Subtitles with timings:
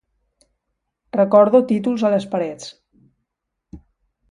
[1.19, 2.73] Recordo títols a les parets.